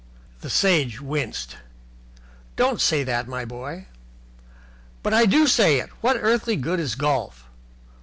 The 0.39 0.49
Sage 0.49 0.99
winced. 0.99 1.57
"Don't 2.55 2.81
say 2.81 3.03
that, 3.03 3.27
my 3.27 3.45
boy." 3.45 3.85
"But 5.03 5.13
I 5.13 5.27
do 5.27 5.45
say 5.45 5.77
it. 5.77 5.91
What 6.01 6.17
earthly 6.19 6.55
good 6.55 6.79
is 6.79 6.95
golf? 6.95 7.47